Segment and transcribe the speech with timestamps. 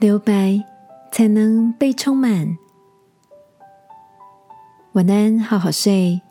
[0.00, 0.58] 留白
[1.12, 2.56] 才能被充满。
[4.92, 6.22] 晚安，好好睡，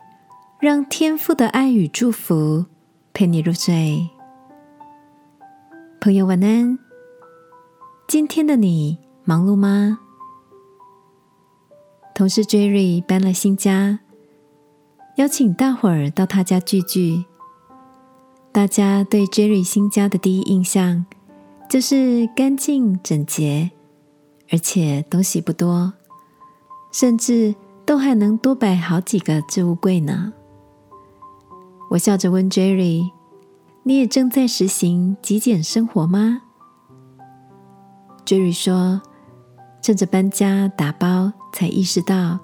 [0.58, 2.66] 让天父的爱与祝福
[3.12, 4.10] 陪你入睡。
[6.00, 6.76] 朋友，晚安。
[8.08, 10.00] 今天的你忙碌吗？
[12.12, 14.00] 同事 Jerry 搬了新家，
[15.14, 17.24] 邀请大伙儿到他家聚聚。
[18.50, 21.06] 大家对 Jerry 新家的第一印象
[21.70, 23.70] 就是干净整洁，
[24.50, 25.92] 而且东西不多，
[26.90, 27.54] 甚至
[27.86, 30.32] 都还能多摆好几个置物柜呢。
[31.88, 33.08] 我笑着问 Jerry：“
[33.84, 36.42] 你也正在实行极简生活吗
[38.26, 39.00] ？”Jerry 说。
[39.82, 42.38] 趁着搬家打包，才意识到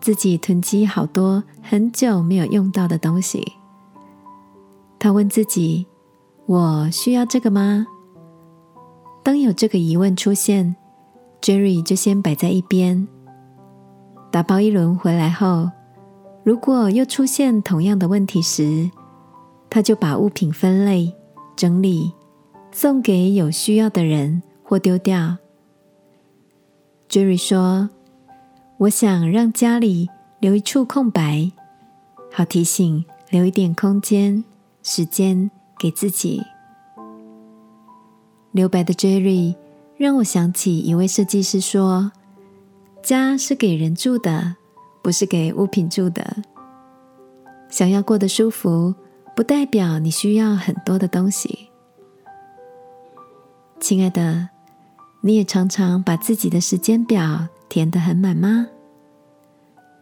[0.00, 3.52] 自己囤积好多很久没有用到的东西。
[4.98, 5.86] 他问自己
[6.46, 7.86] ：“我需要这个吗？”
[9.26, 10.76] 当有这个疑问出现
[11.40, 13.08] ，Jerry 就先摆在一边。
[14.30, 15.68] 打包一轮回来后，
[16.44, 18.88] 如果又出现同样的问题时，
[19.68, 21.12] 他就把物品分类、
[21.56, 22.12] 整理，
[22.70, 25.38] 送给有需要的人或丢掉。
[27.08, 27.90] Jerry 说
[28.78, 31.50] ：“我想让家里留一处空白，
[32.32, 34.44] 好提醒留一点空间、
[34.84, 36.44] 时间给自己。”
[38.56, 39.54] 留白的 Jerry
[39.96, 42.10] 让我想起一位设计师说
[43.04, 44.56] ：“家是给人住的，
[45.02, 46.36] 不是给物品住的。
[47.68, 48.94] 想要过得舒服，
[49.36, 51.68] 不代表你需要很多的东西。”
[53.78, 54.48] 亲爱的。
[55.22, 58.68] 你也常常把自己的时间表填得很满吗？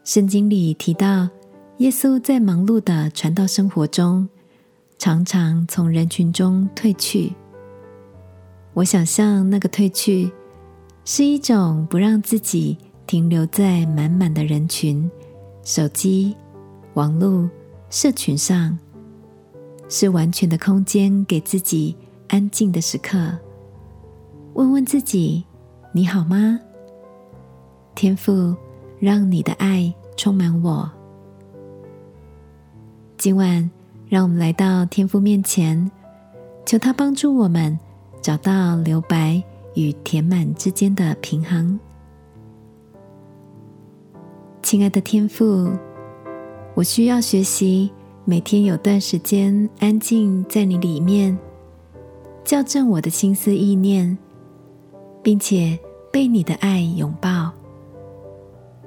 [0.03, 1.31] 圣经里提到，
[1.79, 4.29] 耶稣在忙碌的传道生活中，
[4.99, 7.33] 常常从人群中退去。
[8.75, 10.33] 我想象那个褪去，
[11.05, 12.77] 是一种不让自己
[13.07, 15.09] 停留在满满的人群、
[15.63, 16.35] 手机、
[16.95, 17.49] 网络、
[17.89, 18.77] 社群上，
[19.89, 23.17] 是完全的空间，给自己安静的时刻。
[24.55, 25.45] 问问自己，
[25.93, 26.59] 你好吗？
[27.95, 28.57] 天父，
[28.99, 30.91] 让你的爱充满我。
[33.17, 33.71] 今晚，
[34.09, 35.89] 让我们来到天父面前，
[36.67, 37.79] 求他帮助我们
[38.25, 39.43] 找到留白
[39.75, 41.79] 与填满之间的平衡。
[44.63, 45.71] 亲爱的天父，
[46.75, 47.93] 我需要学习
[48.25, 51.39] 每天有段时间安静在你里面，
[52.47, 54.17] 校正我的心思意念。
[55.23, 55.79] 并且
[56.11, 57.51] 被你的爱拥抱。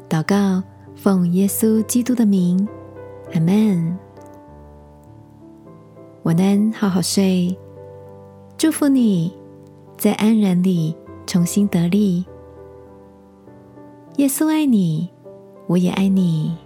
[0.08, 0.64] 祷告，
[0.96, 2.68] 奉耶稣基督的名，
[3.34, 3.98] 阿门。
[6.24, 7.56] 晚安，好好睡。
[8.58, 9.32] 祝福你
[10.00, 10.96] 在安然里
[11.28, 12.26] 重新得力。
[14.16, 15.08] 耶稣爱你，
[15.68, 16.58] 我也爱你。